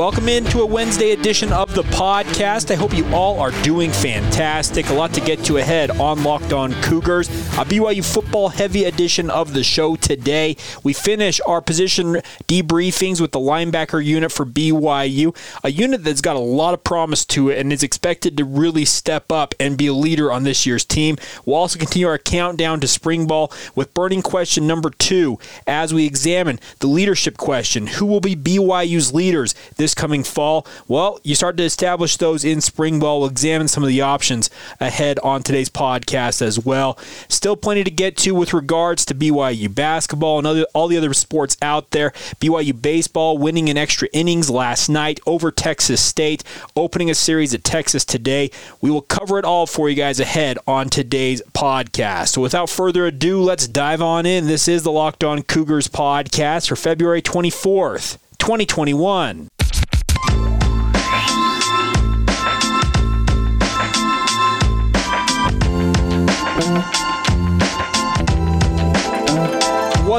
[0.00, 2.70] Welcome into a Wednesday edition of the podcast.
[2.70, 4.88] I hope you all are doing fantastic.
[4.88, 7.28] A lot to get to ahead on Locked On Cougars.
[7.28, 10.56] A BYU football heavy edition of the show today.
[10.82, 16.34] We finish our position debriefings with the linebacker unit for BYU, a unit that's got
[16.34, 19.88] a lot of promise to it and is expected to really step up and be
[19.88, 21.18] a leader on this year's team.
[21.44, 26.06] We'll also continue our countdown to spring ball with burning question number two as we
[26.06, 27.86] examine the leadership question.
[27.86, 30.66] Who will be BYU's leaders this coming fall?
[30.88, 33.20] Well, you start to establish those in spring ball.
[33.20, 36.98] We'll examine some of the options ahead on today's podcast as well.
[37.28, 41.12] Still plenty to get to with regards to BYU basketball and other, all the other
[41.14, 42.10] sports out there.
[42.40, 46.44] BYU baseball winning in extra innings last night over Texas State,
[46.76, 48.50] opening a series at Texas today.
[48.80, 52.28] We will cover it all for you guys ahead on today's podcast.
[52.28, 54.46] So without further ado, let's dive on in.
[54.46, 59.48] This is the Locked On Cougars podcast for February 24th, 2021.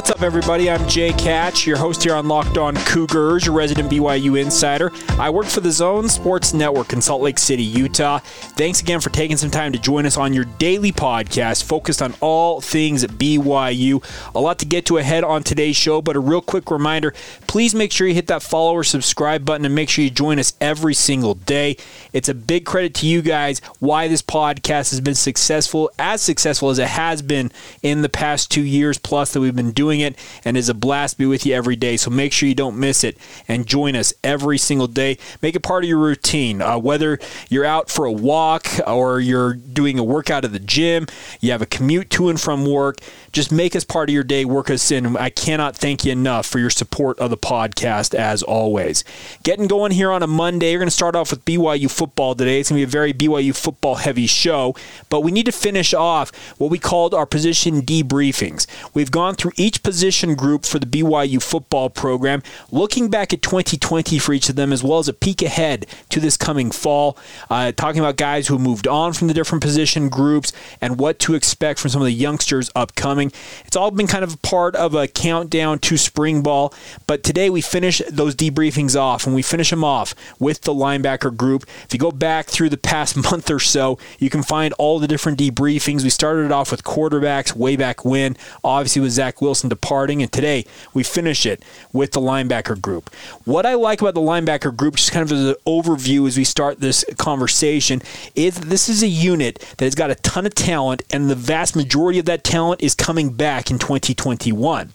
[0.01, 0.67] What's up, everybody?
[0.67, 4.91] I'm Jake Hatch, your host here on Locked On Cougars, your resident BYU insider.
[5.19, 8.17] I work for the Zone Sports Network in Salt Lake City, Utah.
[8.17, 12.15] Thanks again for taking some time to join us on your daily podcast focused on
[12.19, 14.03] all things BYU.
[14.33, 17.13] A lot to get to ahead on today's show, but a real quick reminder
[17.45, 20.39] please make sure you hit that follow or subscribe button and make sure you join
[20.39, 21.77] us every single day.
[22.11, 26.71] It's a big credit to you guys why this podcast has been successful, as successful
[26.71, 27.51] as it has been
[27.83, 31.17] in the past two years plus that we've been doing it, and it's a blast
[31.17, 31.97] be with you every day.
[31.97, 35.17] So make sure you don't miss it and join us every single day.
[35.41, 36.61] Make it part of your routine.
[36.61, 37.19] Uh, whether
[37.49, 41.07] you're out for a walk or you're doing a workout at the gym,
[41.39, 42.97] you have a commute to and from work,
[43.31, 45.15] just make us part of your day, work us in.
[45.17, 49.03] I cannot thank you enough for your support of the podcast as always.
[49.43, 52.59] Getting going here on a Monday, we're going to start off with BYU football today.
[52.59, 54.75] It's going to be a very BYU football heavy show,
[55.09, 58.67] but we need to finish off what we called our position debriefings.
[58.93, 64.19] We've gone through each position group for the BYU football program, looking back at 2020
[64.19, 67.17] for each of them, as well as a peek ahead to this coming fall,
[67.49, 71.35] uh, talking about guys who moved on from the different position groups and what to
[71.35, 73.31] expect from some of the youngsters upcoming.
[73.65, 76.73] It's all been kind of a part of a countdown to spring ball,
[77.07, 81.35] but today we finish those debriefings off, and we finish them off with the linebacker
[81.35, 81.65] group.
[81.85, 85.07] If you go back through the past month or so, you can find all the
[85.07, 86.03] different debriefings.
[86.03, 90.65] We started off with quarterbacks way back when, obviously with Zach Wilson departing, and today
[90.93, 93.09] we finish it with the linebacker group.
[93.45, 96.43] What I like about the linebacker group, just kind of as an overview as we
[96.43, 98.01] start this conversation,
[98.35, 101.75] is this is a unit that has got a ton of talent, and the vast
[101.75, 104.91] majority of that talent is coming back in 2021.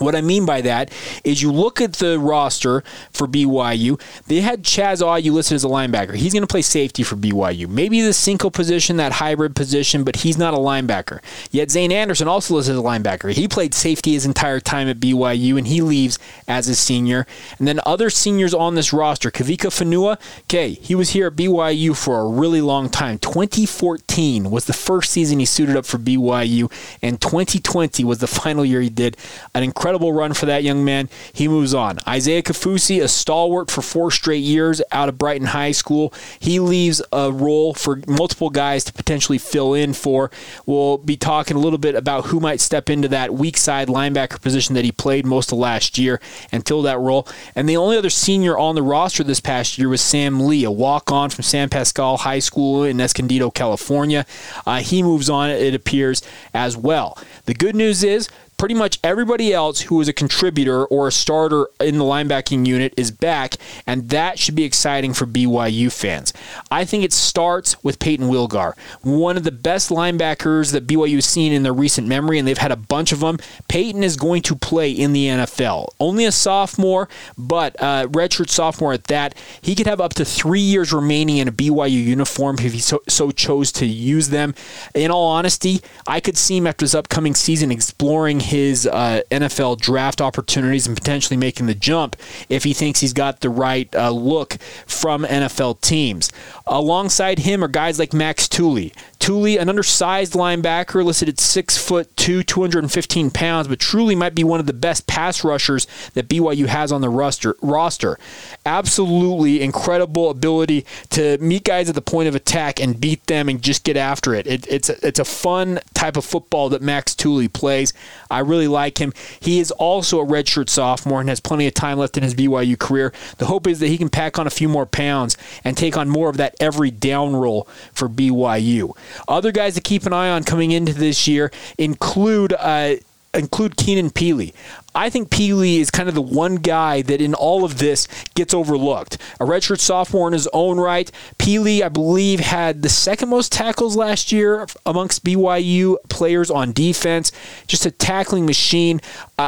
[0.00, 0.90] What I mean by that
[1.24, 4.00] is you look at the roster for BYU.
[4.26, 6.14] They had Chaz Ayu listed as a linebacker.
[6.14, 7.68] He's going to play safety for BYU.
[7.68, 11.20] Maybe the Cinco position, that hybrid position, but he's not a linebacker.
[11.50, 13.30] Yet Zane Anderson also listed as a linebacker.
[13.30, 16.18] He played safety his entire time at BYU, and he leaves
[16.48, 17.26] as a senior.
[17.58, 21.94] And then other seniors on this roster, Kavika Fonua, okay, he was here at BYU
[21.94, 23.18] for a really long time.
[23.18, 26.72] 2014 was the first season he suited up for BYU,
[27.02, 29.18] and 2020 was the final year he did.
[29.54, 31.08] An incredible incredible run for that young man.
[31.32, 31.98] He moves on.
[32.06, 36.14] Isaiah Kaufusi, a stalwart for four straight years out of Brighton High School.
[36.38, 40.30] He leaves a role for multiple guys to potentially fill in for.
[40.64, 44.40] We'll be talking a little bit about who might step into that weak side linebacker
[44.40, 46.20] position that he played most of last year
[46.52, 47.26] and fill that role.
[47.56, 50.70] And the only other senior on the roster this past year was Sam Lee, a
[50.70, 54.24] walk on from San Pasqual High School in Escondido, California.
[54.64, 56.22] Uh, he moves on, it appears,
[56.54, 57.18] as well.
[57.46, 58.28] The good news is
[58.60, 62.92] pretty much everybody else who is a contributor or a starter in the linebacking unit
[62.94, 63.54] is back,
[63.86, 66.34] and that should be exciting for BYU fans.
[66.70, 71.24] I think it starts with Payton Wilgar, one of the best linebackers that BYU has
[71.24, 73.38] seen in their recent memory, and they've had a bunch of them.
[73.68, 75.88] Payton is going to play in the NFL.
[75.98, 77.08] Only a sophomore,
[77.38, 79.34] but uh, redshirt sophomore at that.
[79.62, 83.00] He could have up to three years remaining in a BYU uniform if he so,
[83.08, 84.54] so chose to use them.
[84.94, 89.80] In all honesty, I could see him after this upcoming season exploring his uh, NFL
[89.80, 92.16] draft opportunities and potentially making the jump
[92.48, 94.54] if he thinks he's got the right uh, look
[94.86, 96.32] from NFL teams.
[96.66, 98.92] Alongside him are guys like Max Tooley.
[99.20, 104.42] Tooley, an undersized linebacker, listed at six foot two, 215 pounds, but truly might be
[104.42, 107.54] one of the best pass rushers that BYU has on the roster.
[107.60, 108.18] Roster,
[108.64, 113.60] absolutely incredible ability to meet guys at the point of attack and beat them and
[113.62, 114.46] just get after it.
[114.46, 117.92] it it's a, it's a fun type of football that Max Tooley plays.
[118.30, 119.12] I really like him.
[119.38, 122.78] He is also a redshirt sophomore and has plenty of time left in his BYU
[122.78, 123.12] career.
[123.36, 126.08] The hope is that he can pack on a few more pounds and take on
[126.08, 128.96] more of that every down role for BYU.
[129.28, 132.96] Other guys to keep an eye on coming into this year include uh,
[133.34, 134.52] include Keenan Pili.
[134.94, 138.52] I think Pili is kind of the one guy that in all of this gets
[138.52, 139.18] overlooked.
[139.38, 141.10] A redshirt sophomore in his own right.
[141.38, 147.30] Pili, I believe, had the second most tackles last year amongst BYU players on defense.
[147.68, 149.00] Just a tackling machine.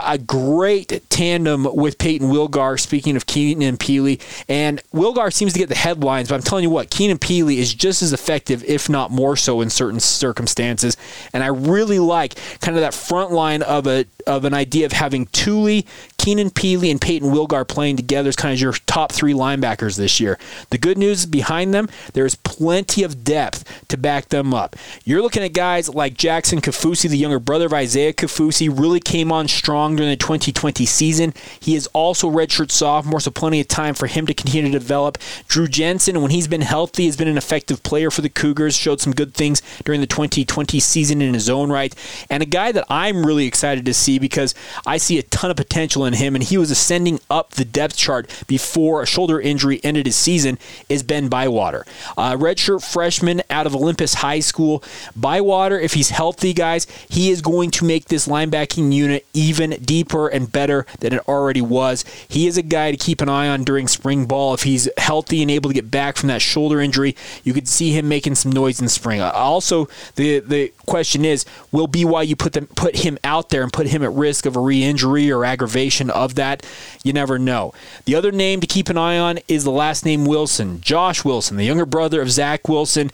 [0.05, 4.21] A great tandem with Payton Wilgar, speaking of Keenan Pili.
[4.49, 7.75] And Wilgar seems to get the headlines, but I'm telling you what, Keenan Pili is
[7.75, 10.97] just as effective, if not more so, in certain circumstances.
[11.33, 14.93] And I really like kind of that front line of, a, of an idea of
[14.93, 15.87] having Tooley,
[16.17, 20.21] Keenan Pili, and Peyton Wilgar playing together as kind of your top three linebackers this
[20.21, 20.39] year.
[20.71, 24.77] The good news behind them, there's plenty of depth to back them up.
[25.05, 29.33] You're looking at guys like Jackson Kaufusi, the younger brother of Isaiah Kaufusi, really came
[29.33, 31.35] on strong during the 2020 season.
[31.61, 35.19] He is also redshirt sophomore, so plenty of time for him to continue to develop.
[35.49, 39.01] Drew Jensen, when he's been healthy, has been an effective player for the Cougars, showed
[39.01, 41.95] some good things during the 2020 season in his own right.
[42.31, 44.55] And a guy that I'm really excited to see because
[44.87, 47.97] I see a ton of potential in him, and he was ascending up the depth
[47.97, 50.59] chart before a shoulder injury ended his season,
[50.89, 51.85] is Ben Bywater.
[52.17, 54.83] Redshirt freshman out of Olympus High School.
[55.17, 60.29] Bywater, if he's healthy, guys, he is going to make this linebacking unit even deeper
[60.29, 62.05] and better than it already was.
[62.29, 64.55] He is a guy to keep an eye on during spring ball.
[64.55, 67.93] If he's healthy and able to get back from that shoulder injury, you could see
[67.93, 69.21] him making some noise in spring.
[69.21, 73.73] Uh, also, the the question is, will BYU put them put him out there and
[73.73, 76.67] put him at risk of a re-injury or aggravation of that?
[77.03, 77.73] You never know.
[78.05, 81.57] The other name to keep an eye on is the last name Wilson, Josh Wilson,
[81.57, 83.11] the younger brother of Zach Wilson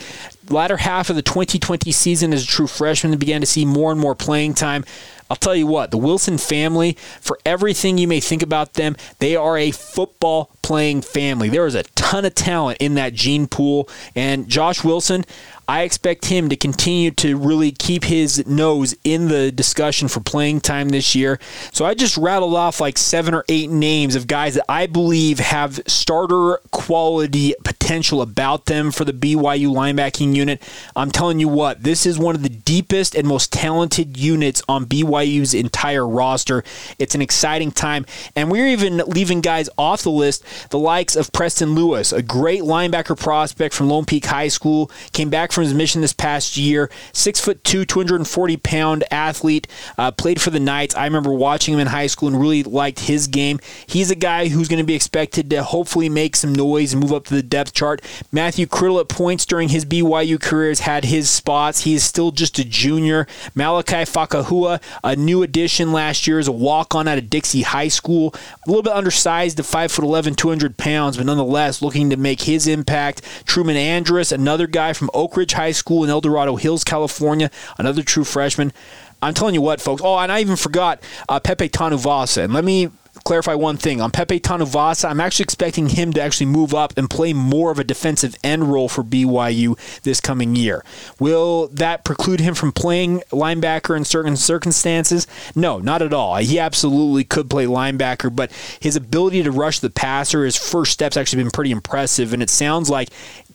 [0.50, 4.00] latter half of the 2020 season as a true freshman began to see more and
[4.00, 4.84] more playing time.
[5.30, 9.36] I'll tell you what, the Wilson family, for everything you may think about them, they
[9.36, 11.48] are a football playing family.
[11.48, 13.88] There is a ton of talent in that gene pool.
[14.14, 15.24] And Josh Wilson,
[15.68, 20.62] I expect him to continue to really keep his nose in the discussion for playing
[20.62, 21.38] time this year.
[21.72, 25.38] So I just rattled off like seven or eight names of guys that I believe
[25.40, 30.62] have starter quality potential about them for the BYU linebacking unit.
[30.96, 34.86] I'm telling you what, this is one of the deepest and most talented units on
[34.86, 36.64] BYU's entire roster.
[36.98, 38.06] It's an exciting time.
[38.34, 42.62] And we're even leaving guys off the list, the likes of Preston Lewis, a great
[42.62, 46.88] linebacker prospect from Lone Peak High School, came back from his mission this past year.
[47.12, 49.66] Six foot two, 240 pound athlete,
[49.98, 50.94] uh, played for the Knights.
[50.94, 53.58] I remember watching him in high school and really liked his game.
[53.84, 57.12] He's a guy who's going to be expected to hopefully make some noise and move
[57.12, 58.00] up to the depth chart.
[58.30, 61.80] Matthew Criddle at points during his BYU career has had his spots.
[61.80, 63.26] He is still just a junior.
[63.56, 67.88] Malachi Fakahua, a new addition last year, is a walk on out of Dixie High
[67.88, 68.32] School.
[68.64, 73.22] A little bit undersized at 5'11, 200 pounds, but nonetheless looking to make his impact.
[73.44, 78.02] Truman Andrus, another guy from Oak Ridge High School in El Dorado Hills, California, another
[78.02, 78.72] true freshman.
[79.20, 80.02] I'm telling you what, folks.
[80.04, 82.44] Oh, and I even forgot uh, Pepe Tanuvasa.
[82.44, 82.90] And let me
[83.24, 84.00] clarify one thing.
[84.00, 87.78] On Pepe Tanuvasa, I'm actually expecting him to actually move up and play more of
[87.78, 90.84] a defensive end role for BYU this coming year.
[91.18, 95.26] Will that preclude him from playing linebacker in certain circumstances?
[95.54, 96.36] No, not at all.
[96.36, 101.16] He absolutely could play linebacker, but his ability to rush the passer, his first steps
[101.16, 103.08] actually been pretty impressive, and it sounds like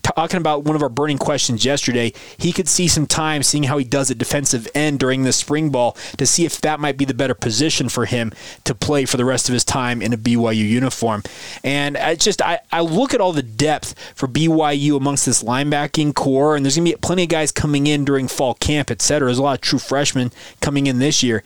[0.03, 3.77] talking about one of our burning questions yesterday, he could see some time seeing how
[3.77, 7.05] he does at defensive end during the spring ball to see if that might be
[7.05, 8.31] the better position for him
[8.65, 11.23] to play for the rest of his time in a BYU uniform.
[11.63, 16.13] And I just I, I look at all the depth for BYU amongst this linebacking
[16.13, 19.27] core, and there's gonna be plenty of guys coming in during fall camp, et cetera.
[19.27, 20.31] There's a lot of true freshmen
[20.61, 21.43] coming in this year.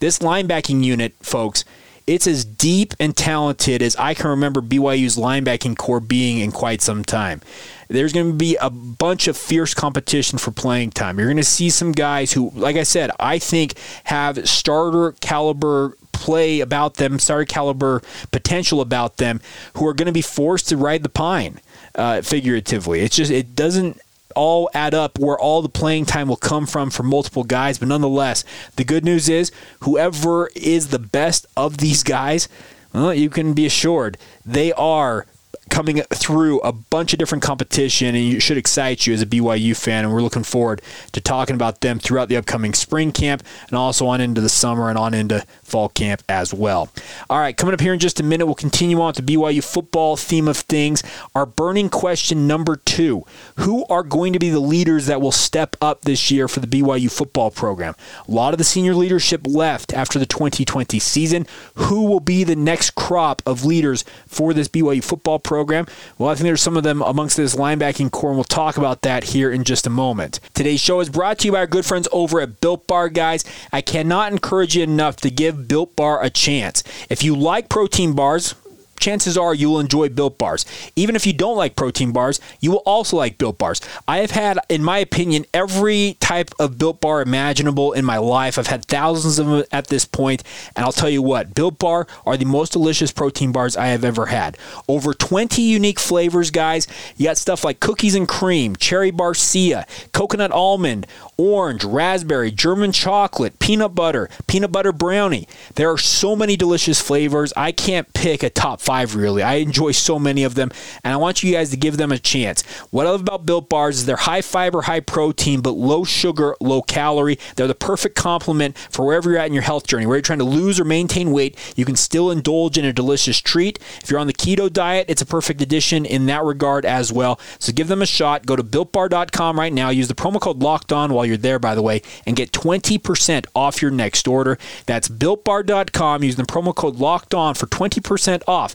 [0.00, 1.64] This linebacking unit, folks,
[2.08, 6.80] it's as deep and talented as I can remember BYU's linebacking core being in quite
[6.80, 7.42] some time.
[7.88, 11.18] There's going to be a bunch of fierce competition for playing time.
[11.18, 13.74] You're going to see some guys who, like I said, I think
[14.04, 19.40] have starter caliber play about them, starter caliber potential about them,
[19.74, 21.60] who are going to be forced to ride the pine,
[21.94, 23.00] uh, figuratively.
[23.00, 24.00] It's just, it doesn't
[24.34, 27.78] all add up where all the playing time will come from for multiple guys.
[27.78, 28.44] But nonetheless,
[28.76, 32.48] the good news is whoever is the best of these guys,
[32.92, 35.26] well, you can be assured they are
[35.68, 39.76] coming through a bunch of different competition, and it should excite you as a BYU
[39.76, 40.04] fan.
[40.04, 40.82] And we're looking forward
[41.12, 44.88] to talking about them throughout the upcoming spring camp and also on into the summer
[44.88, 46.88] and on into fall camp as well.
[47.30, 50.16] All right, coming up here in just a minute, we'll continue on to BYU football
[50.16, 51.02] theme of things.
[51.34, 53.24] Our burning question number two
[53.56, 56.66] Who are going to be the leaders that will step up this year for the
[56.66, 57.94] BYU football program?
[58.26, 61.46] A lot of the senior leadership left after the 2020 season.
[61.74, 65.86] Who will be the next crop of leaders for this BYU football program?
[66.16, 69.02] Well, I think there's some of them amongst this linebacking core, and we'll talk about
[69.02, 70.40] that here in just a moment.
[70.54, 73.44] Today's show is brought to you by our good friends over at Built Bar, guys.
[73.72, 76.82] I cannot encourage you enough to give Built Bar a chance.
[77.08, 78.54] If you like protein bars,
[78.98, 80.64] chances are you will enjoy Built Bars.
[80.96, 83.80] Even if you don't like protein bars, you will also like Built Bars.
[84.06, 88.58] I have had, in my opinion, every type of Built Bar imaginable in my life.
[88.58, 90.42] I've had thousands of them at this point,
[90.76, 94.04] and I'll tell you what, Built Bar are the most delicious protein bars I have
[94.04, 94.56] ever had.
[94.88, 96.86] Over 20 unique flavors, guys.
[97.16, 103.58] You got stuff like cookies and cream, cherry barcia, coconut almond, orange, raspberry, German chocolate,
[103.58, 105.46] peanut butter, peanut butter brownie.
[105.74, 107.52] There are so many delicious flavors.
[107.56, 109.42] I can't pick a top five really.
[109.42, 110.70] I enjoy so many of them,
[111.04, 112.62] and I want you guys to give them a chance.
[112.88, 116.56] What I love about Built Bars is they're high fiber, high protein, but low sugar,
[116.58, 117.38] low calorie.
[117.56, 120.06] They're the perfect complement for wherever you're at in your health journey.
[120.06, 123.40] Where you're trying to lose or maintain weight, you can still indulge in a delicious
[123.40, 123.78] treat.
[124.02, 127.38] If you're on the keto diet, it's a perfect addition in that regard as well.
[127.58, 128.46] So give them a shot.
[128.46, 129.90] Go to builtbar.com right now.
[129.90, 133.44] Use the promo code locked on while you're there, by the way, and get 20%
[133.54, 134.56] off your next order.
[134.86, 136.22] That's builtbar.com.
[136.22, 138.74] Use the promo code locked on for 20% off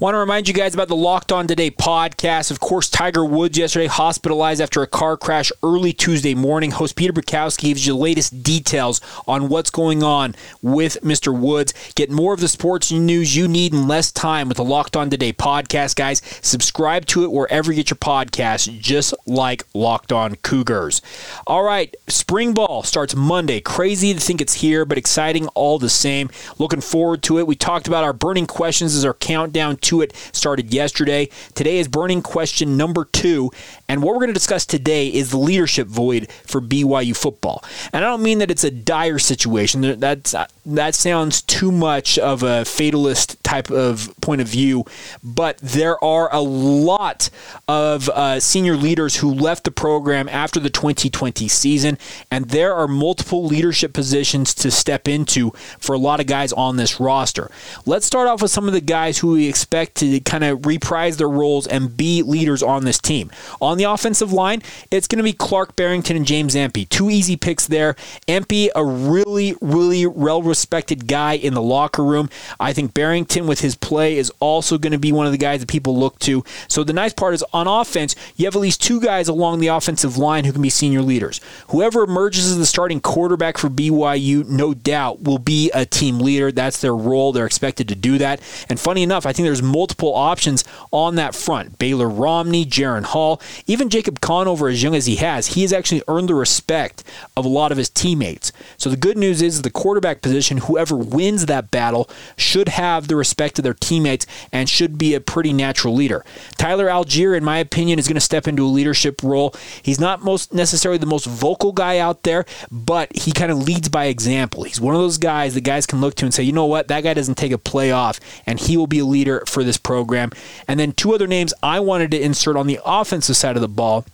[0.00, 2.52] Want to remind you guys about the Locked On Today podcast.
[2.52, 6.70] Of course, Tiger Woods yesterday hospitalized after a car crash early Tuesday morning.
[6.70, 11.36] Host Peter Bukowski gives you the latest details on what's going on with Mr.
[11.36, 11.74] Woods.
[11.96, 15.10] Get more of the sports news you need in less time with the Locked On
[15.10, 16.22] Today podcast, guys.
[16.42, 21.02] Subscribe to it wherever you get your podcasts, just like Locked On Cougars.
[21.44, 23.58] All right, spring ball starts Monday.
[23.58, 26.30] Crazy to think it's here, but exciting all the same.
[26.56, 27.48] Looking forward to it.
[27.48, 31.28] We talked about our burning questions as our countdown to it started yesterday.
[31.54, 33.50] Today is burning question number two.
[33.88, 37.64] And what we're going to discuss today is the leadership void for BYU football.
[37.92, 39.98] And I don't mean that it's a dire situation.
[40.00, 40.34] That's,
[40.66, 44.84] that sounds too much of a fatalist type of point of view.
[45.22, 47.30] But there are a lot
[47.66, 51.96] of uh, senior leaders who left the program after the 2020 season.
[52.30, 56.76] And there are multiple leadership positions to step into for a lot of guys on
[56.76, 57.50] this roster.
[57.86, 61.16] Let's start off with some of the guys who we expect to kind of reprise
[61.16, 63.30] their roles and be leaders on this team.
[63.62, 66.84] On the offensive line, it's going to be Clark Barrington and James Empey.
[66.84, 67.96] Two easy picks there.
[68.26, 72.28] Empey, a really, really well respected guy in the locker room.
[72.60, 75.60] I think Barrington, with his play, is also going to be one of the guys
[75.60, 76.44] that people look to.
[76.68, 79.68] So the nice part is on offense, you have at least two guys along the
[79.68, 81.40] offensive line who can be senior leaders.
[81.68, 86.50] Whoever emerges as the starting quarterback for BYU, no doubt, will be a team leader.
[86.50, 87.32] That's their role.
[87.32, 88.40] They're expected to do that.
[88.68, 91.78] And funny enough, I think there's multiple options on that front.
[91.78, 96.02] Baylor Romney, Jaren Hall, even Jacob Conover, as young as he has, he has actually
[96.08, 97.04] earned the respect
[97.36, 98.52] of a lot of his teammates.
[98.76, 103.16] So the good news is the quarterback position, whoever wins that battle, should have the
[103.16, 106.24] respect of their teammates and should be a pretty natural leader.
[106.56, 109.54] Tyler Allgeier, in my opinion, is going to step into a leadership role.
[109.82, 113.88] He's not most necessarily the most vocal guy out there, but he kind of leads
[113.88, 114.64] by example.
[114.64, 116.88] He's one of those guys that guys can look to and say, you know what,
[116.88, 119.78] that guy doesn't take a play off, and he will be a leader for this
[119.78, 120.30] program.
[120.66, 123.68] And then two other names I wanted to insert on the offensive side of the
[123.68, 124.04] ball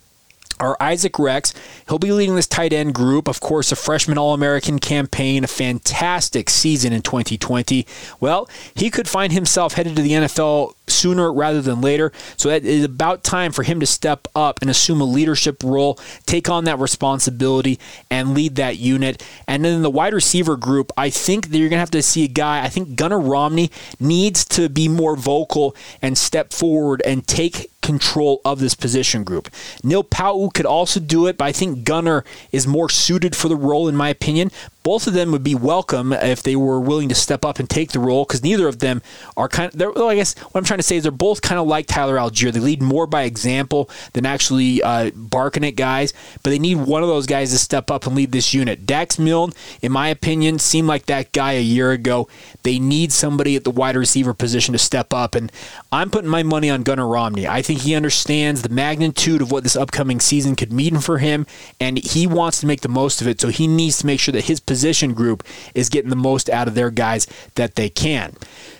[0.59, 1.53] are Isaac Rex.
[1.87, 3.27] He'll be leading this tight end group.
[3.27, 7.85] Of course, a freshman All American campaign, a fantastic season in 2020.
[8.19, 12.11] Well, he could find himself headed to the NFL sooner rather than later.
[12.37, 15.99] So it is about time for him to step up and assume a leadership role,
[16.25, 19.23] take on that responsibility, and lead that unit.
[19.47, 22.23] And then the wide receiver group, I think that you're going to have to see
[22.23, 22.63] a guy.
[22.63, 28.41] I think Gunnar Romney needs to be more vocal and step forward and take control
[28.43, 29.49] of this position group.
[29.83, 33.55] Neil Pau'u could also do it, but I think Gunnar is more suited for the
[33.55, 34.51] role, in my opinion.
[34.85, 37.91] Both of them would be welcome if they were willing to step up and take
[37.91, 39.01] the role because neither of them
[39.35, 41.59] are kind of, well, I guess what I'm trying to say is they're both kind
[41.59, 42.53] of like Tyler Allgeier.
[42.53, 46.13] They lead more by example than actually uh, barking at guys,
[46.43, 48.85] but they need one of those guys to step up and lead this unit.
[48.85, 52.27] Dax Milne, in my opinion, seemed like that guy a year ago.
[52.61, 55.51] They need somebody at the wide receiver position to step up, and
[55.91, 57.47] I'm putting my money on Gunnar Romney.
[57.47, 61.47] I think he understands the magnitude of what this upcoming season could mean for him,
[61.79, 64.31] and he wants to make the most of it, so he needs to make sure
[64.33, 65.41] that his position position group
[65.73, 68.33] is getting the most out of their guys that they can.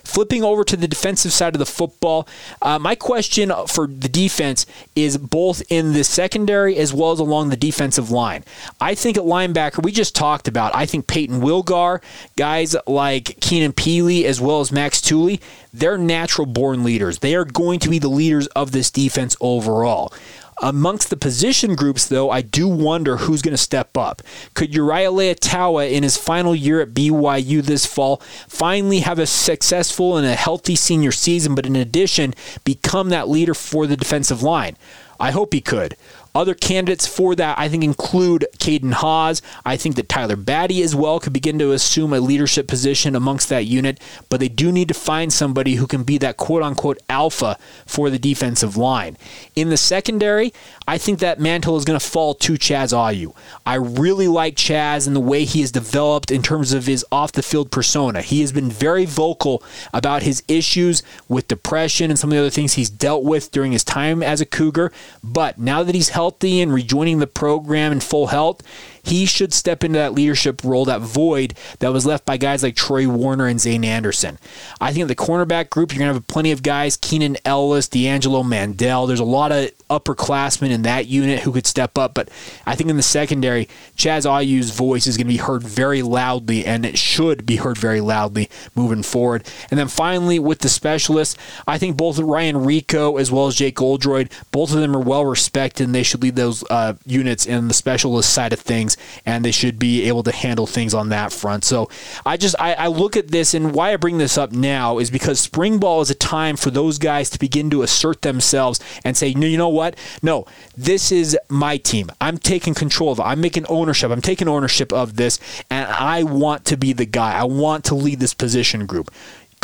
[0.04, 2.28] Flipping over to the defensive side of the football,
[2.62, 7.48] uh, my question for the defense is both in the secondary as well as along
[7.48, 8.44] the defensive line.
[8.82, 12.02] I think at linebacker, we just talked about, I think Payton Wilgar,
[12.36, 15.40] guys like Keenan Pili as well as Max Tooley,
[15.74, 17.20] they're natural born leaders.
[17.20, 20.14] They are going to be the leaders of this defense overall.
[20.62, 24.22] Amongst the position groups, though, I do wonder who's going to step up.
[24.54, 30.16] Could Uriah Leiataua, in his final year at BYU this fall, finally have a successful
[30.16, 32.34] and a healthy senior season, but in addition,
[32.64, 34.78] become that leader for the defensive line?
[35.20, 35.96] I hope he could.
[36.36, 39.42] Other candidates for that, I think, include Caden Haws.
[39.66, 43.48] I think that Tyler Batty as well could begin to assume a leadership position amongst
[43.48, 47.00] that unit, but they do need to find somebody who can be that quote unquote
[47.08, 49.16] alpha for the defensive line.
[49.56, 50.52] In the secondary,
[50.86, 53.34] I think that mantle is going to fall to Chaz Ayu.
[53.66, 57.32] I really like Chaz and the way he has developed in terms of his off
[57.32, 58.22] the field persona.
[58.22, 62.50] He has been very vocal about his issues with depression and some of the other
[62.50, 64.92] things he's dealt with during his time as a Cougar,
[65.24, 68.62] but now that he's healthy and rejoining the program in full health,
[69.06, 72.76] he should step into that leadership role, that void that was left by guys like
[72.76, 74.40] Troy Warner and Zane Anderson.
[74.82, 77.88] I think in the cornerback group, you're going to have plenty of guys Keenan Ellis,
[77.88, 79.06] D'Angelo Mandell.
[79.08, 82.30] There's a lot of upperclassmen in that unit who could step up, but
[82.66, 86.66] I think in the secondary, Chaz Ayu's voice is going to be heard very loudly,
[86.66, 89.48] and it should be heard very loudly moving forward.
[89.70, 93.80] And then finally, with the specialists, I think both Ryan Rehkow as well as Jake
[93.80, 97.68] Oldroyd, both of them are well respected, and they should lead those uh, units in
[97.68, 98.95] the specialist side of things
[99.25, 101.64] and they should be able to handle things on that front.
[101.64, 101.90] So
[102.25, 105.10] I just I, I look at this, and why I bring this up now is
[105.10, 109.16] because spring ball is a time for those guys to begin to assert themselves and
[109.16, 109.98] say, no, you know what?
[110.22, 112.10] No, this is my team.
[112.22, 113.24] I'm taking control of it.
[113.24, 114.12] I'm making ownership.
[114.12, 117.34] I'm taking ownership of this, and I want to be the guy.
[117.34, 119.12] I want to lead this position group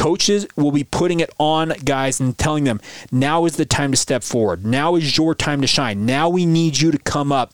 [0.02, 3.98] coaches will be putting it on guys and telling them now is the time to
[3.98, 4.66] step forward.
[4.66, 6.08] Now is your time to shine.
[6.08, 7.54] Now we need you to come up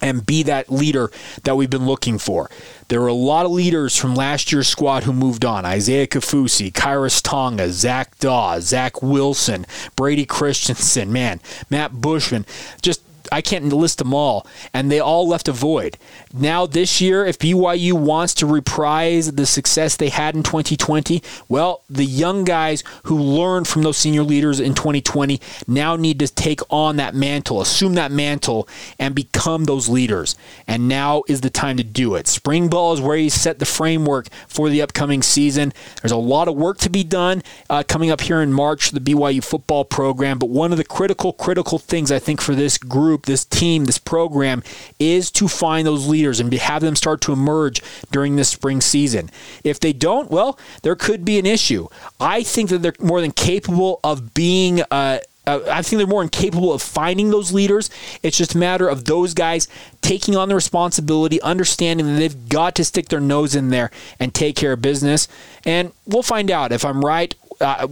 [0.00, 1.10] and be that leader
[1.44, 2.50] that we've been looking for.
[2.88, 5.64] There were a lot of leaders from last year's squad who moved on.
[5.64, 12.46] Isaiah Kaufusi, Khyiris Tonga, Zach Dawe, Zach Wilson, Brady Christensen, man, Matt Bushman.
[12.82, 15.96] Just I can't list them all, and they all left a void.
[16.32, 21.82] Now this year, if BYU wants to reprise the success they had in 2020, well,
[21.88, 26.60] the young guys who learned from those senior leaders in 2020 now need to take
[26.70, 30.36] on that mantle, assume that mantle, and become those leaders.
[30.66, 32.26] And now is the time to do it.
[32.26, 35.72] Spring ball is where you set the framework for the upcoming season.
[36.02, 39.00] There's a lot of work to be done uh, coming up here in March the
[39.00, 43.15] BYU football program, but one of the critical, critical things I think for this group
[43.16, 44.62] group, this team, this program
[44.98, 49.30] is to find those leaders and have them start to emerge during this spring season.
[49.64, 51.88] If they don't, well, there could be an issue.
[52.20, 54.82] I think that they're more than capable of being.
[54.90, 57.88] Uh, uh, I think they're more incapable of finding those leaders.
[58.24, 59.68] It's just a matter of those guys
[60.02, 64.34] taking on the responsibility, understanding that they've got to stick their nose in there and
[64.34, 65.28] take care of business.
[65.64, 67.32] And we'll find out if I'm right.
[67.60, 67.86] Uh,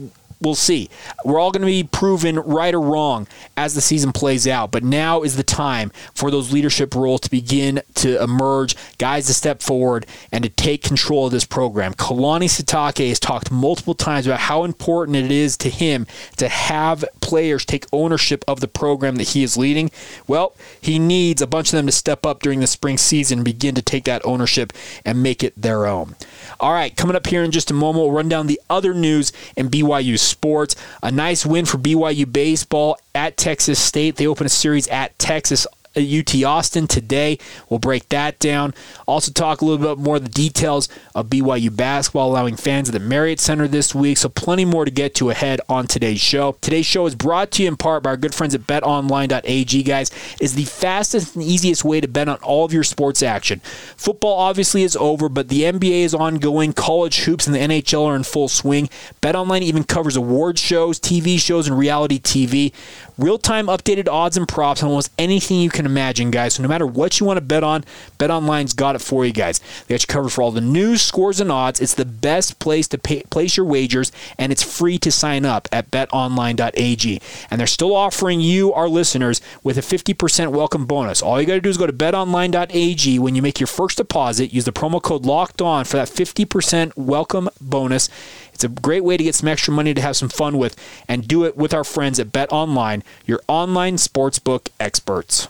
[0.45, 0.91] we'll see.
[1.25, 3.27] We're all going to be proven right or wrong
[3.57, 4.71] as the season plays out.
[4.71, 9.35] But now is the time for those leadership roles to begin to emerge, guys to
[9.35, 11.95] step forward and to take control of this program.
[11.95, 17.05] Kalani Sitake has talked multiple times about how important it is to him to have
[17.21, 19.91] players take ownership of the program that he is leading.
[20.27, 23.45] Well, he needs a bunch of them to step up during the spring season and
[23.45, 24.73] begin to take that ownership
[25.05, 26.17] and make it their own.
[26.61, 29.33] All right, coming up here in just a moment, we'll run down the other news
[29.57, 30.77] in BYU sports.
[31.03, 34.17] A nice win for BYU baseball at Texas State.
[34.17, 35.67] They open a series at Texas
[36.01, 37.39] UT Austin today.
[37.69, 38.75] We'll break that down.
[39.07, 42.93] Also, talk a little bit more of the details of BYU basketball, allowing fans at
[42.93, 44.19] the Marriott Center this week.
[44.19, 46.57] So, plenty more to get to ahead on today's show.
[46.61, 50.11] Today's show is brought to you in part by our good friends at betonline.ag, guys.
[50.41, 53.61] Is the fastest and easiest way to bet on all of your sports action.
[53.97, 56.73] Football obviously is over, but the NBA is ongoing.
[56.73, 58.89] College hoops and the NHL are in full swing.
[59.23, 62.73] BetOnline even covers award shows, TV shows, and reality TV.
[63.17, 66.55] Real time updated odds and props on almost anything you can imagine, guys.
[66.55, 67.85] So no matter what you want to bet on,
[68.19, 69.61] BetOnline's got it for you guys.
[69.87, 71.81] They got you covered for all the news, scores, and odds.
[71.81, 75.69] It's the best place to pay, place your wagers, and it's free to sign up
[75.73, 77.21] at betonline.ag.
[77.51, 81.23] And they're still offering you, our listeners, with a 50% welcome bonus.
[81.23, 83.19] All you got to do is go to betonline.ag.
[83.19, 86.93] When you make your first deposit, use the promo code LOCKED ON for that 50%
[86.97, 88.09] welcome bonus.
[88.53, 90.77] It's a great way to get some extra money to have some fun with
[91.09, 95.49] and do it with our friends at Bet Online, your online sportsbook experts.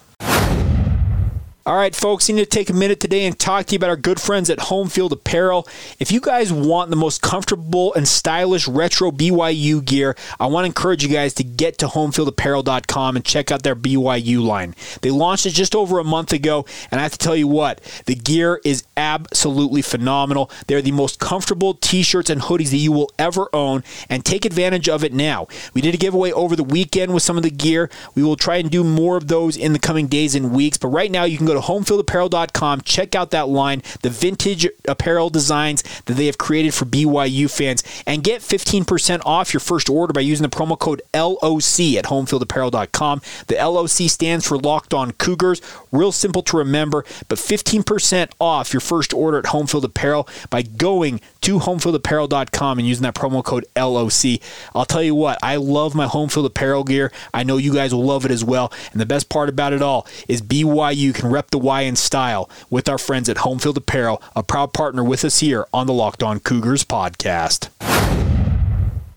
[1.67, 3.89] All right, folks, I need to take a minute today and talk to you about
[3.89, 5.67] our good friends at Home Field Apparel.
[5.99, 10.67] If you guys want the most comfortable and stylish retro BYU gear, I want to
[10.67, 14.75] encourage you guys to get to homefieldapparel.com and check out their BYU line.
[15.01, 17.81] They launched it just over a month ago, and I have to tell you what,
[18.05, 20.51] the gear is absolutely phenomenal.
[20.67, 24.45] They're the most comfortable t shirts and hoodies that you will ever own, and take
[24.45, 25.49] advantage of it now.
[25.73, 27.89] We did a giveaway over the weekend with some of the gear.
[28.15, 30.89] We will try and do more of those in the coming days and weeks, but
[30.89, 32.83] right now you can go to homefieldapparel.com.
[32.83, 37.83] Check out that line, the vintage apparel designs that they have created for BYU fans,
[38.07, 43.23] and get 15% off your first order by using the promo code LOC at homefieldapparel.com.
[43.47, 45.61] The LOC stands for Locked On Cougars.
[45.93, 51.21] Real simple to remember, but 15% off your first order at Homefield Apparel by going
[51.43, 54.41] to homefieldapparel.com and using that promo code LOC.
[54.75, 57.13] I'll tell you what, I love my Homefield Apparel gear.
[57.33, 58.73] I know you guys will love it as well.
[58.93, 62.49] And the best part about it all is BYU can rep the Y in style
[62.71, 66.23] with our friends at Homefield Apparel, a proud partner with us here on the Locked
[66.23, 68.24] On Cougars podcast.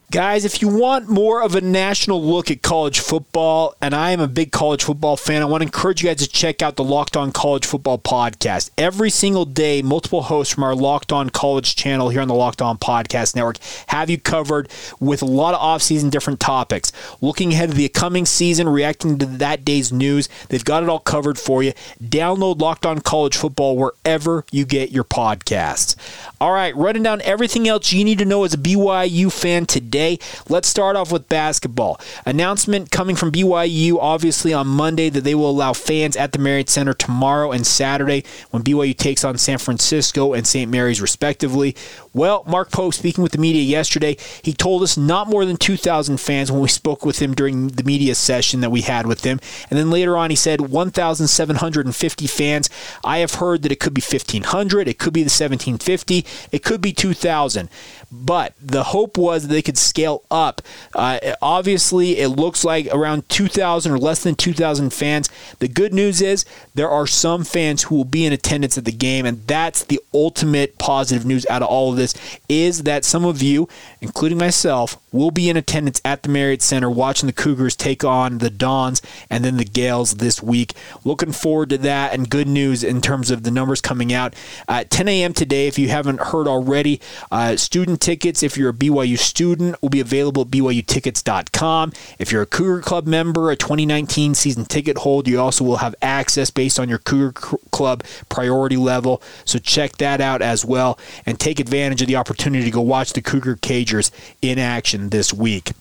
[0.09, 4.21] Guys, if you want more of a national look at college football, and I am
[4.21, 6.83] a big college football fan, I want to encourage you guys to check out the
[6.85, 8.69] Locked On College Football podcast.
[8.77, 12.61] Every single day, multiple hosts from our Locked On College channel here on the Locked
[12.61, 14.69] On Podcast Network have you covered
[15.01, 16.93] with a lot of offseason different topics.
[17.19, 20.99] Looking ahead to the coming season, reacting to that day's news, they've got it all
[20.99, 21.73] covered for you.
[22.01, 25.97] Download Locked On College Football wherever you get your podcasts.
[26.39, 29.96] All right, running down everything else you need to know as a BYU fan today
[29.97, 30.19] today.
[30.47, 31.99] Let's start off with basketball.
[32.25, 36.69] Announcement coming from BYU, obviously on Monday, that they will allow fans at the Marriott
[36.69, 40.69] Center tomorrow and Saturday when BYU takes on San Francisco and St.
[40.69, 41.75] Mary's, respectively.
[42.17, 46.19] Well, Mark Pope, speaking with the media yesterday, he told us not more than 2,000
[46.19, 49.39] fans when we spoke with him during the media session that we had with him.
[49.69, 52.71] And then later on, he said 1,750 fans.
[53.03, 56.81] I have heard that it could be 1,500, it could be the 1,750, it could
[56.81, 57.69] be 2,000.
[58.11, 60.63] But the hope was that they could scale up.
[60.95, 65.29] Uh, obviously, it looks like around 2,000 or less than 2,000 fans.
[65.59, 68.91] The good news is there are some fans who will be in attendance at the
[68.91, 72.06] game, and that's the ultimate positive news out of all of this
[72.47, 73.67] is that some of you,
[74.01, 78.37] including myself, will be in attendance at the Marriott Center watching the Cougars take on
[78.37, 80.73] the Dons and then the Gaels this week.
[81.03, 84.35] Looking forward to that and good news in terms of the numbers coming out.
[84.67, 85.33] At 10 a.m.
[85.33, 89.89] today, if you haven't heard already, uh, student tickets, if you're a BYU student, will
[89.89, 91.93] be available at BYUtickets.com.
[92.19, 95.95] If you're a Cougar Club member, a 2019 season ticket holder, you also will have
[96.01, 97.31] access based on your Cougar
[97.71, 99.21] Club priority level.
[99.45, 103.13] So check that out as well and take advantage of the opportunity to go watch
[103.13, 105.71] the Cougar Cagers in action this week.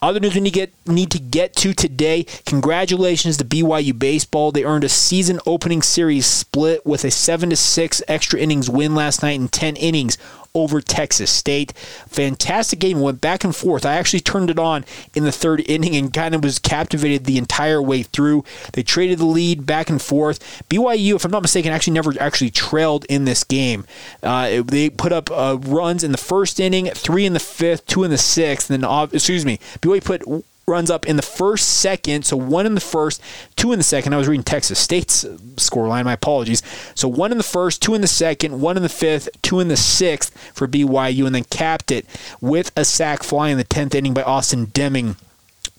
[0.00, 4.52] Other news we need to get, need to get to today congratulations to BYU Baseball.
[4.52, 8.94] They earned a season opening series split with a 7 to 6 extra innings win
[8.94, 10.18] last night in 10 innings
[10.54, 11.72] over Texas State.
[12.08, 13.00] Fantastic game.
[13.00, 13.84] Went back and forth.
[13.84, 17.38] I actually turned it on in the third inning and kind of was captivated the
[17.38, 18.44] entire way through.
[18.72, 20.62] They traded the lead back and forth.
[20.68, 23.84] BYU, if I'm not mistaken, actually never actually trailed in this game.
[24.22, 28.04] Uh, they put up uh, runs in the first inning, three in the fifth, two
[28.04, 31.68] in the sixth, and then, uh, excuse me, BYU put runs up in the first
[31.80, 32.24] second.
[32.24, 33.20] So one in the first,
[33.56, 34.12] two in the second.
[34.12, 35.24] I was reading Texas State's
[35.56, 36.04] scoreline.
[36.04, 36.62] My apologies.
[36.94, 39.68] So one in the first, two in the second, one in the fifth, two in
[39.68, 42.06] the sixth for BYU, and then capped it
[42.40, 45.16] with a sac fly in the tenth inning by Austin Deming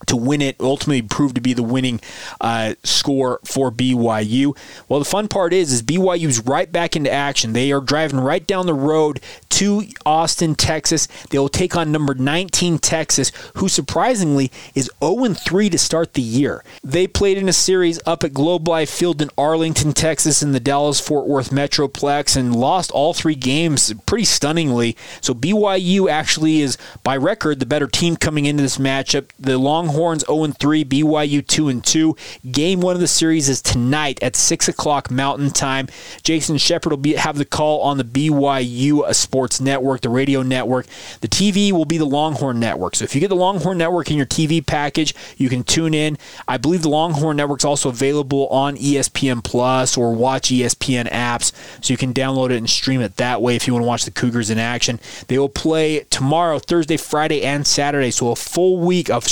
[0.08, 2.00] to win it ultimately proved to be the winning
[2.42, 4.56] uh, score for BYU.
[4.88, 7.54] Well, the fun part is, is BYU's right back into action.
[7.54, 11.08] They are driving right down the road to Austin, Texas.
[11.30, 16.64] They will take on number 19 Texas, who surprisingly is 0-3 to start the year.
[16.84, 20.60] They played in a series up at Globe Life Field in Arlington, Texas, in the
[20.60, 24.98] Dallas-Fort Worth Metroplex, and lost all three games pretty stunningly.
[25.22, 29.30] So BYU actually is, by record, the better team coming into this matchup.
[29.40, 32.18] The Longhorns Longhorns 0 3, BYU 2 2.
[32.52, 35.88] Game one of the series is tonight at 6 o'clock Mountain Time.
[36.22, 40.42] Jason Shepard will be, have the call on the BYU uh, Sports Network, the radio
[40.42, 40.88] network.
[41.22, 42.98] The TV will be the Longhorn Network.
[42.98, 46.18] So if you get the Longhorn Network in your TV package, you can tune in.
[46.46, 51.54] I believe the Longhorn Network is also available on ESPN Plus or Watch ESPN apps,
[51.82, 54.04] so you can download it and stream it that way if you want to watch
[54.04, 55.00] the Cougars in action.
[55.28, 59.24] They will play tomorrow, Thursday, Friday, and Saturday, so a full week of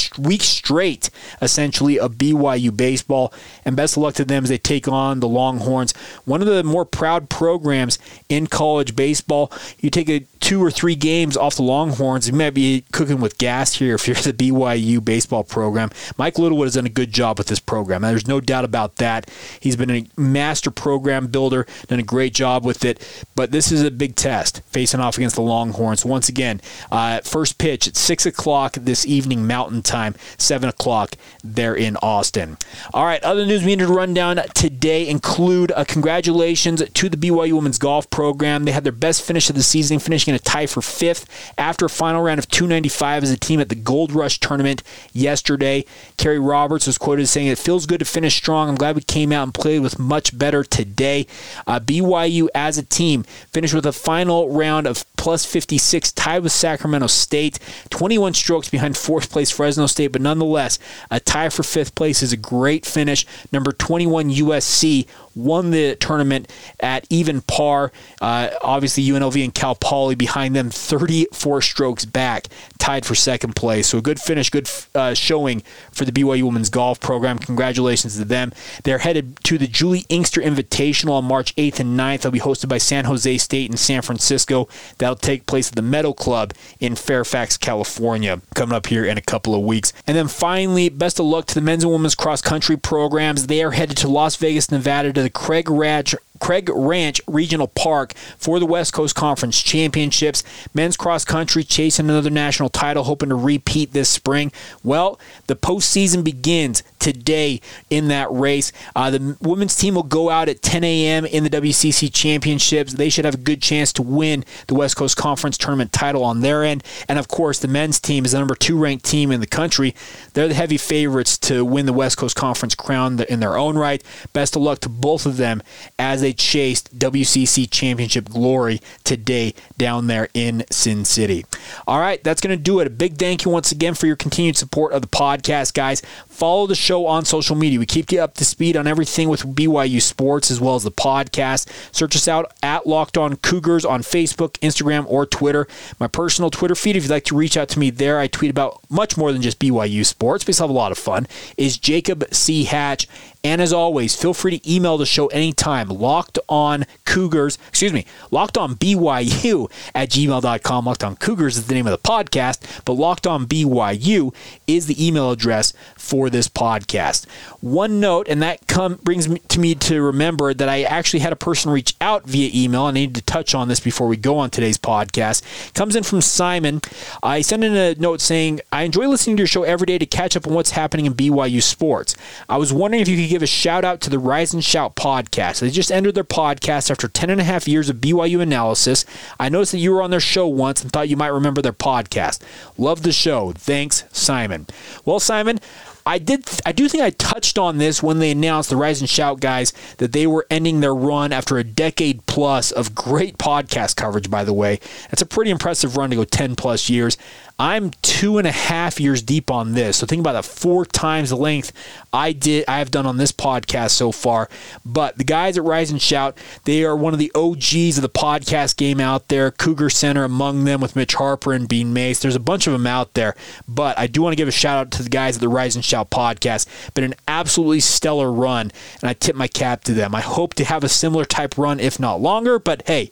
[0.44, 1.10] weeks straight,
[1.42, 3.34] essentially, of BYU baseball.
[3.66, 5.94] And best of luck to them as they take on the Longhorns.
[6.26, 7.98] One of the more proud programs
[8.30, 9.52] in college baseball.
[9.80, 13.38] You take a two or three games off the Longhorns, you might be cooking with
[13.38, 15.90] gas here if you're the BYU baseball program.
[16.18, 18.02] Mike Littlewood has done a good job with this program.
[18.02, 19.32] There's no doubt about that.
[19.62, 23.26] He's been a master program builder, done a great job with it.
[23.36, 26.04] But this is a big test facing off against the Longhorns.
[26.04, 26.60] Once again,
[26.92, 32.58] uh, first pitch at 6 o'clock this evening, Mountain Time, 7 o'clock there in Austin.
[32.94, 37.16] All right, other news we need to run down today include uh, congratulations to the
[37.16, 38.66] BYU women's golf program.
[38.66, 41.26] They had their best finish of the season, finishing a tie for fifth
[41.58, 45.86] after a final round of 295 as a team at the Gold Rush tournament yesterday.
[46.18, 48.70] Kerry Roberts was quoted as saying, It feels good to finish strong.
[48.70, 51.28] I'm glad we came out and played with much better today.
[51.68, 56.52] Uh, BYU as a team finished with a final round of plus 56, tied with
[56.52, 57.58] Sacramento State,
[57.90, 62.34] 21 strokes behind fourth place Fresno State, but nonetheless, a tie for fifth place is
[62.34, 63.26] a great finish.
[63.52, 67.92] Number 21 USC won the tournament at even par.
[68.22, 72.48] Uh, obviously, UNLV and Cal Poly behind them, 34 strokes back,
[72.80, 73.88] tied for second place.
[73.88, 77.40] So a good finish, good uh, showing for the BYU women's golf program.
[77.40, 78.54] Congratulations to them.
[78.84, 82.22] They're headed to the Juli Inkster Invitational on March 8th and 9th.
[82.22, 84.68] They'll be hosted by San Jose State and San Francisco.
[84.98, 89.22] That'll take place at the Meadow Club in Fairfax, California, coming up here in a
[89.22, 89.94] couple of weeks.
[90.06, 93.48] And then finally, best of luck to the men's and women's cross country programs.
[93.48, 98.14] They are headed to Las Vegas, Nevada to the Craig Ranch Craig Ranch Regional Park
[98.38, 100.44] for the West Coast Conference Championships.
[100.74, 104.52] Men's cross country chasing another national title, hoping to repeat this spring.
[104.84, 108.74] Well, the postseason begins today in that race.
[108.94, 111.26] Uh, the women's team will go out at 10 a.m.
[111.26, 112.94] in the WCC Championships.
[112.94, 116.42] They should have a good chance to win the West Coast Conference tournament title on
[116.42, 116.84] their end.
[117.08, 119.96] And of course, the men's team is the number two ranked team in the country.
[120.34, 124.04] They're the heavy favorites to win the West Coast Conference crown in their own right.
[124.34, 125.64] Best of luck to both of them
[125.98, 131.46] as they chased WCC championship glory today down there in Sin City.
[131.88, 132.88] All right, that's going to do it.
[132.88, 136.02] A big thank you once again for your continued support of the podcast, guys.
[136.28, 137.80] Follow the show on social media.
[137.80, 140.92] We keep you up to speed on everything with BYU sports as well as the
[140.92, 141.70] podcast.
[141.94, 145.68] Search us out at Locked On Cougars on Facebook, Instagram, or Twitter.
[146.00, 148.52] My personal Twitter feed, if you'd like to reach out to me there, I tweet
[148.52, 150.46] about much more than just BYU sports.
[150.48, 151.28] We still have a lot of fun.
[151.58, 152.66] Is Jacob C.
[152.66, 153.08] Hatch.
[153.46, 155.90] And as always, feel free to email the show anytime.
[155.90, 160.86] Locked on Cougars, excuse me, locked on BYU at gmail.com.
[160.86, 164.34] Locked on Cougars is the name of the podcast, but locked on BYU
[164.66, 167.26] is the email address for this podcast.
[167.60, 171.34] One note, and that come, brings me to me to remember that I actually had
[171.34, 172.84] a person reach out via email.
[172.84, 175.74] I need to touch on this before we go on today's podcast.
[175.74, 176.80] comes in from Simon.
[177.22, 180.06] I sent in a note saying, I enjoy listening to your show every day to
[180.06, 182.16] catch up on what's happening in BYU sports.
[182.48, 184.96] I was wondering if you could give a shout out to the Rise and Shout
[184.96, 185.60] podcast.
[185.60, 189.06] They just ended their podcast after 10 and a half years of BYU analysis.
[189.40, 191.74] I noticed that you were on their show once and thought you might remember their
[191.74, 192.44] podcast.
[192.78, 193.52] Love the show.
[193.54, 194.68] Thanks, Simon.
[195.04, 195.60] Well, Simon,
[196.06, 196.46] I did.
[196.66, 199.74] I do think I touched on this when they announced the Rise and Shout guys
[199.98, 204.30] that they were ending their run after a decade plus of great podcast coverage.
[204.30, 207.18] By the way, that's a pretty impressive run to go ten plus years.
[207.60, 209.98] I'm two and a half years deep on this.
[209.98, 211.72] So think about that four times the length
[212.12, 214.50] I did I have done on this podcast so far.
[214.84, 218.10] But the guys at Rise and Shout, they are one of the OGs of the
[218.10, 219.52] podcast game out there.
[219.52, 222.20] Cougar Center among them with Mitch Harper and Bean Mace.
[222.20, 223.36] There's a bunch of them out there.
[223.68, 225.76] But I do want to give a shout out to the guys at the Rise
[225.76, 226.68] and Shout podcast.
[226.94, 230.16] Been an absolutely stellar run, and I tip my cap to them.
[230.16, 232.60] I hope to have a similar type run, if not longer.
[232.60, 233.12] But hey,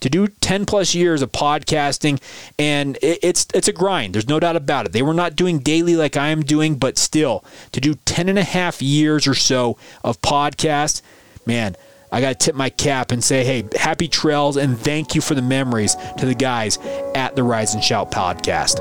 [0.00, 2.20] to do 10 plus years of podcasting
[2.58, 5.58] and it, it's it's a grind there's no doubt about it they were not doing
[5.58, 9.34] daily like i am doing but still to do 10 and a half years or
[9.34, 11.00] so of podcast
[11.46, 11.74] man
[12.12, 15.34] I got to tip my cap and say, hey, happy trails and thank you for
[15.34, 16.78] the memories to the guys
[17.14, 18.80] at the Rise and Shout podcast.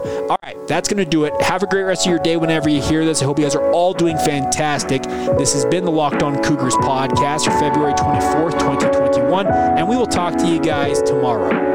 [0.67, 1.33] That's going to do it.
[1.41, 3.21] Have a great rest of your day whenever you hear this.
[3.21, 5.03] I hope you guys are all doing fantastic.
[5.03, 10.07] This has been the Locked On Cougars podcast for February 24th, 2021, and we will
[10.07, 11.74] talk to you guys tomorrow.